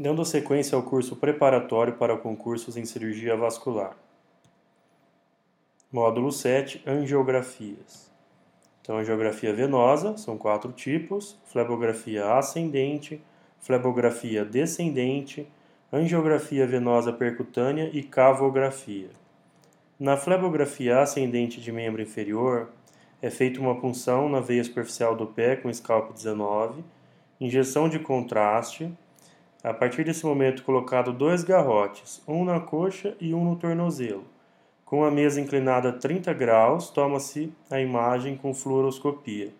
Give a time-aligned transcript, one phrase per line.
[0.00, 3.94] dando sequência ao curso preparatório para concursos em cirurgia vascular.
[5.92, 8.10] Módulo 7, angiografias.
[8.80, 13.22] Então, angiografia venosa, são quatro tipos: flebografia ascendente,
[13.58, 15.46] flebografia descendente,
[15.92, 19.10] angiografia venosa percutânea e cavografia.
[19.98, 22.70] Na flebografia ascendente de membro inferior,
[23.20, 26.82] é feita uma punção na veia superficial do pé com scalp 19,
[27.38, 28.90] injeção de contraste,
[29.62, 34.24] a partir desse momento colocado dois garrotes, um na coxa e um no tornozelo.
[34.84, 39.52] Com a mesa inclinada a 30 graus, toma-se a imagem com fluoroscopia,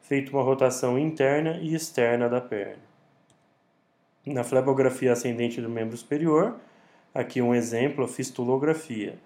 [0.00, 2.82] feita uma rotação interna e externa da perna.
[4.26, 6.56] Na flebografia ascendente do membro superior,
[7.14, 9.18] aqui um exemplo, a fistulografia.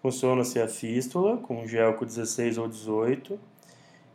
[0.00, 3.38] Funciona-se a fístula com gel com 16 ou 18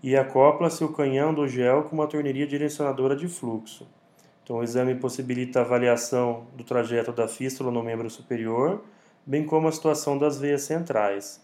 [0.01, 3.87] e acopla-se o canhão do gel com uma torneiria direcionadora de fluxo.
[4.43, 8.83] Então, o exame possibilita a avaliação do trajeto da fístula no membro superior,
[9.25, 11.41] bem como a situação das veias centrais.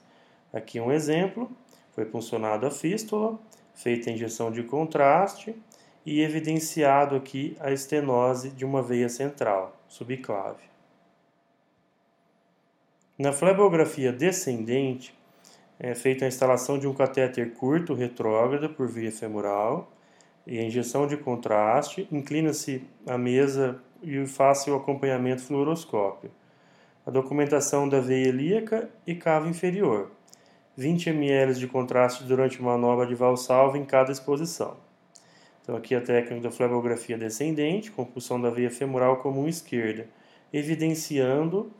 [0.51, 1.49] Aqui um exemplo:
[1.93, 3.39] foi puncionada a fístula,
[3.73, 5.55] feita a injeção de contraste
[6.05, 10.63] e evidenciado aqui a estenose de uma veia central, subclave.
[13.17, 15.13] Na flebografia descendente,
[15.79, 19.89] é feita a instalação de um catéter curto retrógrado por via femoral
[20.49, 26.31] e a injeção de contraste, inclina-se a mesa e faça o acompanhamento fluoroscópio.
[27.05, 30.09] A documentação da veia ilíaca e cava inferior.
[30.75, 34.77] 20 ml de contraste durante manobra de valsalva em cada exposição.
[35.61, 40.07] Então aqui a técnica da flebografia descendente, compulsão da veia femoral comum esquerda,
[40.51, 41.71] evidenciando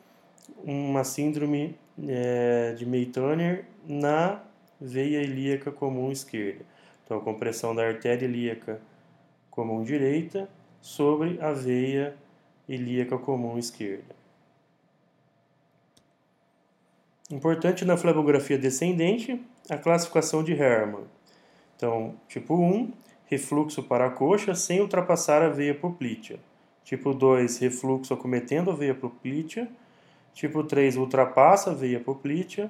[0.64, 1.76] uma síndrome
[2.08, 4.44] é, de Meitner na
[4.80, 6.64] veia ilíaca comum esquerda.
[7.10, 8.80] Então, compressão da artéria ilíaca
[9.50, 10.48] comum direita
[10.80, 12.16] sobre a veia
[12.68, 14.16] ilíaca comum esquerda.
[17.32, 21.06] Importante na flebografia descendente, a classificação de Hermann.
[21.76, 22.92] Então, tipo 1,
[23.26, 26.40] refluxo para a coxa sem ultrapassar a veia poplítea.
[26.84, 29.68] Tipo 2, refluxo acometendo a veia poplítea.
[30.32, 32.70] Tipo 3, ultrapassa a veia poplítea.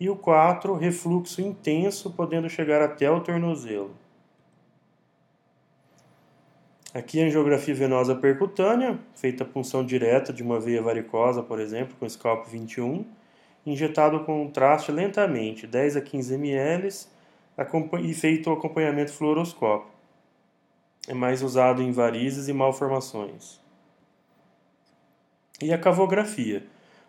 [0.00, 3.94] E o 4, refluxo intenso, podendo chegar até o tornozelo.
[6.94, 12.08] Aqui a angiografia venosa percutânea, feita punção direta de uma veia varicosa, por exemplo, com
[12.08, 13.04] scalp 21,
[13.64, 16.88] injetado com contraste lentamente, 10 a 15 ml,
[18.02, 19.92] e feito o acompanhamento fluoroscópico.
[21.06, 23.60] É mais usado em varizes e malformações.
[25.62, 26.66] E a cavografia,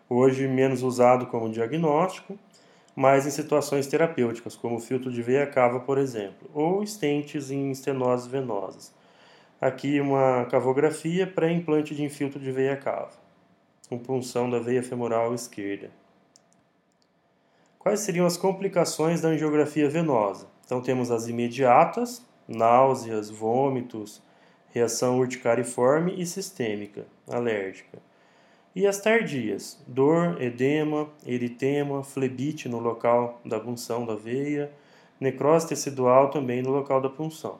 [0.08, 2.38] hoje menos usado como diagnóstico,
[2.94, 8.26] mas em situações terapêuticas, como filtro de veia cava, por exemplo, ou estentes em estenoses
[8.26, 8.94] venosas.
[9.60, 13.12] Aqui uma cavografia pré-implante de infiltro de veia cava,
[13.88, 15.90] com punção da veia femoral esquerda.
[17.78, 20.46] Quais seriam as complicações da angiografia venosa?
[20.64, 24.22] Então temos as imediatas, náuseas, vômitos,
[24.70, 27.98] reação urticariforme e sistêmica, alérgica.
[28.74, 34.72] E as tardias, dor, edema, eritema, flebite no local da punção da veia,
[35.20, 37.58] necrose tecidual também no local da punção.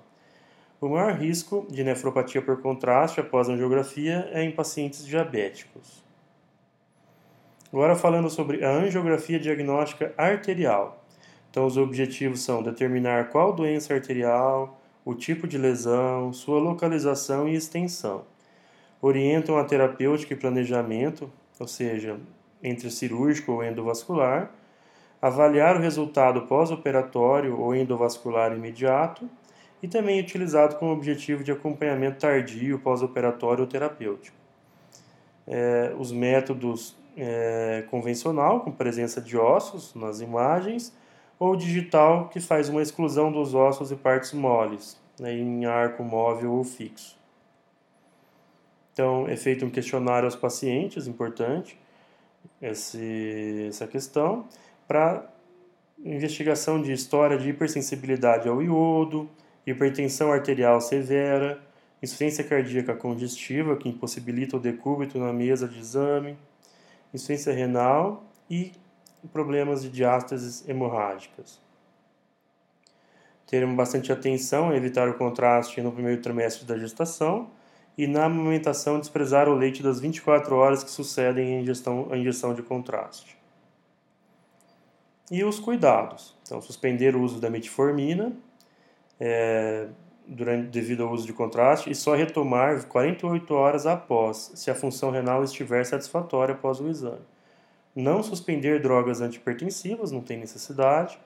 [0.81, 6.03] O maior risco de nefropatia por contraste após angiografia é em pacientes diabéticos.
[7.71, 11.05] Agora falando sobre a angiografia diagnóstica arterial.
[11.51, 17.55] Então os objetivos são determinar qual doença arterial, o tipo de lesão, sua localização e
[17.55, 18.32] extensão
[19.03, 22.19] orientam a terapêutica e planejamento, ou seja,
[22.63, 24.53] entre cirúrgico ou endovascular,
[25.21, 29.29] avaliar o resultado pós-operatório ou endovascular imediato
[29.83, 34.37] e também utilizado com o objetivo de acompanhamento tardio pós-operatório ou terapêutico.
[35.47, 40.97] É, os métodos é, convencional, com presença de ossos nas imagens,
[41.39, 46.53] ou digital, que faz uma exclusão dos ossos e partes moles, né, em arco móvel
[46.53, 47.22] ou fixo.
[48.93, 51.79] Então, é feito um questionário aos pacientes, importante
[52.61, 54.47] esse, essa questão,
[54.87, 55.29] para
[56.05, 59.29] investigação de história de hipersensibilidade ao iodo,
[59.67, 61.61] hipertensão arterial severa,
[62.03, 66.37] insuficiência cardíaca congestiva, que impossibilita o decúbito na mesa de exame,
[67.15, 68.73] insuficiência renal e
[69.33, 71.61] problemas de diástases hemorrágicas.
[73.47, 77.51] Teremos bastante atenção a evitar o contraste no primeiro trimestre da gestação,
[77.97, 82.55] e na amamentação desprezar o leite das 24 horas que sucedem à ingestão, à injeção
[82.55, 83.37] de contraste.
[85.31, 86.37] E os cuidados.
[86.43, 88.33] Então, suspender o uso da metformina,
[89.21, 89.89] é,
[90.27, 95.11] durante, devido ao uso de contraste e só retomar 48 horas após, se a função
[95.11, 97.21] renal estiver satisfatória após o exame.
[97.95, 101.19] Não suspender drogas antipertensivas, não tem necessidade.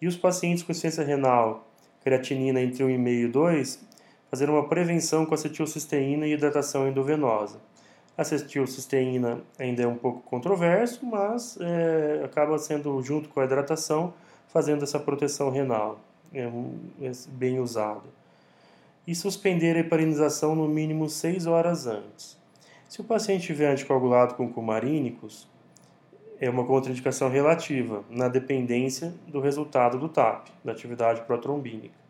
[0.00, 1.68] E os pacientes com insuficiência renal,
[2.02, 3.88] creatinina entre 1,5 e 2,
[4.32, 7.60] fazer uma prevenção com acetilcisteína e hidratação endovenosa.
[8.16, 14.14] A acetilcisteína ainda é um pouco controverso, mas é, acaba sendo, junto com a hidratação,
[14.48, 16.00] fazendo essa proteção renal.
[16.32, 16.50] É,
[17.02, 18.04] é bem usado
[19.06, 22.38] e suspender a heparinização no mínimo 6 horas antes.
[22.88, 25.46] Se o paciente tiver anticoagulado com cumarínicos,
[26.40, 32.01] é uma contraindicação relativa, na dependência do resultado do TAP, da atividade protrombínica.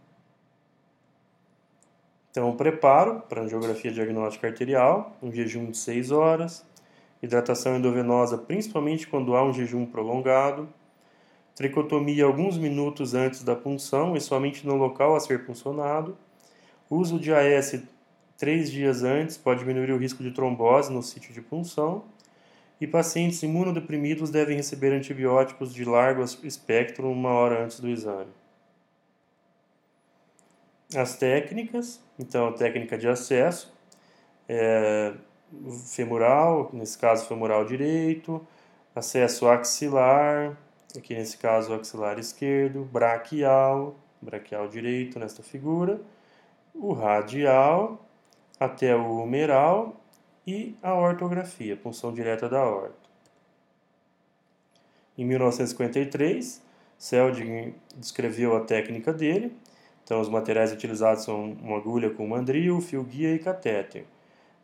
[2.32, 6.66] Então, preparo para angiografia diagnóstica arterial, um jejum de 6 horas,
[7.22, 10.68] hidratação endovenosa, principalmente quando há um jejum prolongado,
[11.54, 16.16] tricotomia alguns minutos antes da punção e somente no local a ser puncionado,
[16.94, 17.82] Uso de AS
[18.36, 22.04] três dias antes pode diminuir o risco de trombose no sítio de punção.
[22.78, 28.28] E pacientes imunodeprimidos devem receber antibióticos de largo espectro uma hora antes do exame.
[30.96, 33.72] As técnicas, então a técnica de acesso,
[34.48, 35.14] é,
[35.86, 38.46] femoral, nesse caso femoral direito,
[38.94, 40.56] acesso axilar,
[40.96, 46.00] aqui nesse caso axilar esquerdo, braquial, braquial direito nesta figura,
[46.74, 48.04] o radial
[48.58, 49.96] até o humeral
[50.46, 53.02] e a ortografia, punção direta da horta.
[55.16, 56.62] Em 1953,
[56.98, 59.54] Selding descreveu a técnica dele.
[60.04, 64.04] Então, os materiais utilizados são uma agulha com mandril, fio guia e catéter.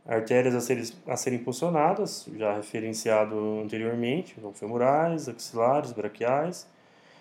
[0.06, 6.66] Artérias a serem, a serem puncionadas, já referenciado anteriormente, são femorais, axilares, braquiais.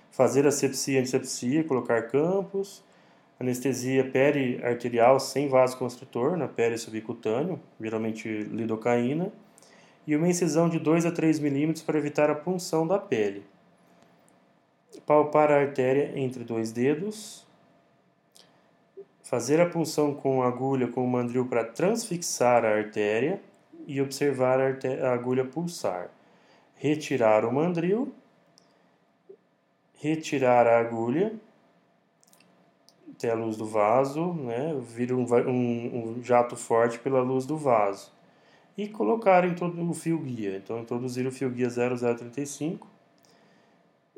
[0.10, 2.84] Fazer asepsia e antisepsia, colocar campos
[3.40, 9.32] anestesia periarterial sem vasoconstritor na pele subcutâneo, geralmente lidocaína,
[10.06, 13.44] e uma incisão de 2 a 3 milímetros para evitar a punção da pele.
[15.06, 17.46] Palpar a artéria entre dois dedos.
[19.28, 23.42] Fazer a punção com agulha com o mandril para transfixar a artéria
[23.86, 24.70] e observar a,
[25.06, 26.10] a agulha pulsar.
[26.76, 28.14] Retirar o mandril.
[29.96, 31.36] Retirar a agulha
[33.12, 37.58] até a luz do vaso, né, vira um, um, um, jato forte pela luz do
[37.58, 38.10] vaso.
[38.78, 40.56] E colocar em todo o fio guia.
[40.56, 42.88] Então, introduzir o fio guia 0035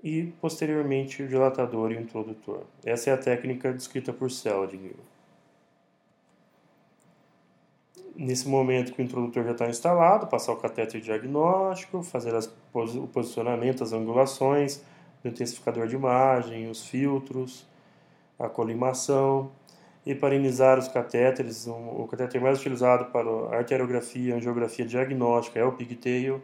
[0.03, 2.63] e, posteriormente, o dilatador e o introdutor.
[2.85, 4.95] Essa é a técnica descrita por Seldinger.
[8.15, 13.07] Nesse momento que o introdutor já está instalado, passar o catéter diagnóstico, fazer as, o
[13.07, 14.81] posicionamento, as angulações,
[15.23, 17.65] o intensificador de imagem, os filtros,
[18.37, 19.51] a colimação,
[20.05, 21.67] heparinizar os catéteres.
[21.67, 26.41] o catéter mais utilizado para a arteriografia angiografia diagnóstica é o pigtail.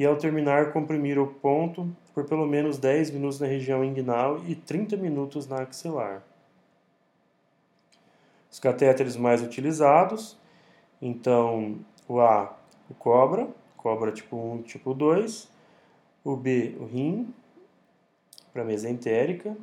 [0.00, 4.54] E ao terminar, comprimir o ponto por pelo menos 10 minutos na região inguinal e
[4.54, 6.22] 30 minutos na axilar.
[8.50, 10.38] Os catéteres mais utilizados,
[11.02, 12.56] então o A,
[12.88, 15.50] o cobra, cobra tipo 1, tipo 2,
[16.24, 17.34] o B, o rim,
[18.54, 19.54] para mesentérica,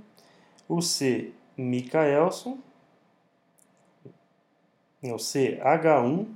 [0.70, 2.60] o C, Micaelson,
[5.02, 6.28] o CH1,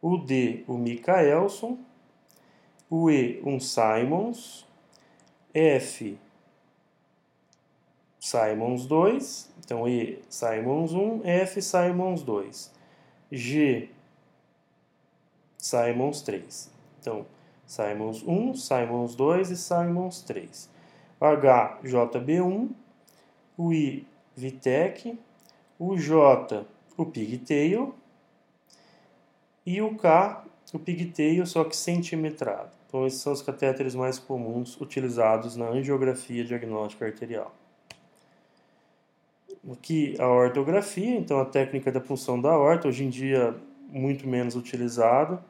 [0.00, 1.84] o D, o Micaelson,
[2.90, 4.66] o E, um Simons,
[5.52, 6.18] F,
[8.20, 12.72] Simons 2, então E, Simons 1, F, Simons 2,
[13.32, 13.88] G,
[15.58, 16.70] Simons 3.
[17.00, 17.26] Então,
[17.66, 20.70] Simons 1, Simons 2 e Simons 3.
[21.20, 22.70] H, JB1,
[23.56, 25.18] o I, Vitec,
[25.78, 26.66] o J,
[26.96, 27.94] o Pigtail
[29.64, 30.44] e o K,
[30.74, 32.70] o Pigtail, só que centimetrado.
[32.88, 37.54] Então, esses são os catéteres mais comuns utilizados na angiografia diagnóstica arterial.
[39.70, 43.56] Aqui a ortografia, então a técnica da punção da horta, hoje em dia
[43.88, 45.42] muito menos utilizada,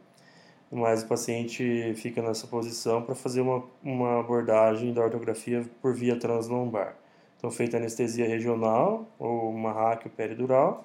[0.70, 6.18] mas o paciente fica nessa posição para fazer uma, uma abordagem da ortografia por via
[6.18, 6.96] translombar.
[7.36, 10.84] Então, feita anestesia regional ou uma peridural,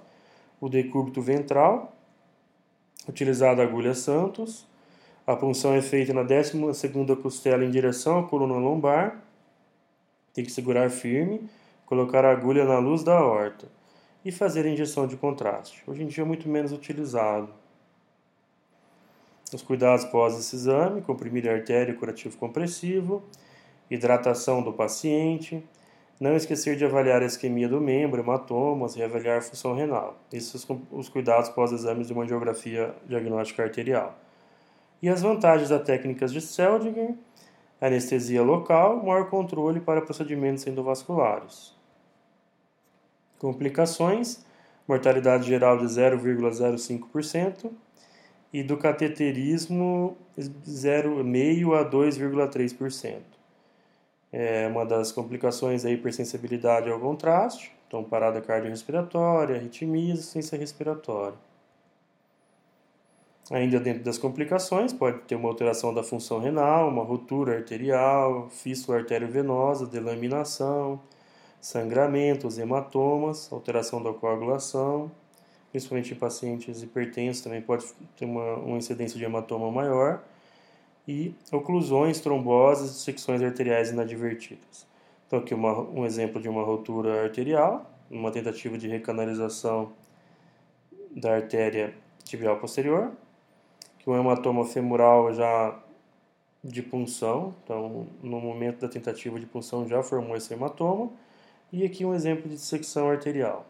[0.60, 1.96] o decúbito ventral,
[3.08, 4.68] utilizada a agulha Santos,
[5.26, 6.58] a punção é feita na 12
[7.22, 9.24] costela em direção à coluna lombar,
[10.34, 11.50] tem que segurar firme,
[11.86, 13.68] colocar a agulha na luz da horta
[14.24, 15.84] e fazer a injeção de contraste.
[15.86, 17.50] Hoje em dia é muito menos utilizado.
[19.54, 23.22] Os cuidados pós esse exame, comprimir a artéria curativo compressivo,
[23.90, 25.62] hidratação do paciente,
[26.22, 30.22] Não esquecer de avaliar a isquemia do membro, hematomas e avaliar a função renal.
[30.32, 34.16] Esses são os cuidados pós-exames de uma angiografia diagnóstica arterial.
[35.02, 37.16] E as vantagens das técnicas de Seldinger,
[37.82, 41.76] anestesia local, maior controle para procedimentos endovasculares.
[43.40, 44.46] Complicações,
[44.88, 47.72] mortalidade geral de 0,05%
[48.54, 53.31] e do cateterismo 0,5 a 2,3%.
[54.32, 61.38] É uma das complicações é a hipersensibilidade ao contraste, então parada cardiorrespiratória, arritmia, insuficiência respiratória.
[63.52, 69.00] Ainda dentro das complicações, pode ter uma alteração da função renal, uma ruptura arterial, fístula
[69.00, 71.02] arteriovenosa, delaminação,
[71.60, 75.12] sangramentos, hematomas, alteração da coagulação,
[75.72, 77.86] principalmente em pacientes hipertensos também pode
[78.16, 80.24] ter uma, uma incidência de hematoma maior,
[81.08, 84.88] e oclusões, tromboses secções arteriais inadvertidas.
[85.28, 89.94] Então, aqui uma, um exemplo de uma rotura arterial, uma tentativa de recanalização
[91.16, 91.94] da artéria
[92.24, 93.12] tibial posterior,
[94.00, 95.80] que um hematoma femoral já
[96.64, 101.10] de punção, então no momento da tentativa de punção já formou esse hematoma,
[101.72, 103.66] e aqui um exemplo de secção arterial.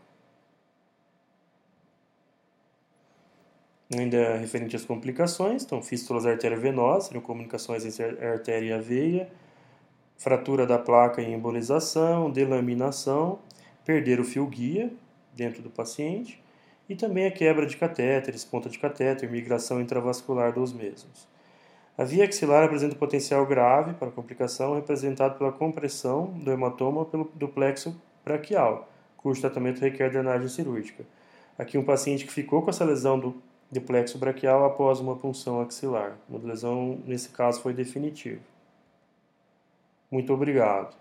[3.99, 9.29] Ainda referente às complicações, então fístulas arteriovenosas, comunicações entre artéria e a veia,
[10.17, 13.39] fratura da placa e embolização, delaminação,
[13.83, 14.91] perder o fio guia
[15.35, 16.41] dentro do paciente
[16.87, 21.27] e também a quebra de catéteres, ponta de catéter, migração intravascular dos mesmos.
[21.97, 27.47] A via axilar apresenta potencial grave para complicação representado pela compressão do hematoma pelo, do
[27.47, 31.05] plexo braquial, cujo tratamento requer drenagem cirúrgica.
[31.57, 35.61] Aqui um paciente que ficou com essa lesão do de plexo braquial após uma punção
[35.61, 36.17] axilar.
[36.29, 38.41] Uma lesão, nesse caso, foi definitiva.
[40.11, 41.00] Muito obrigado.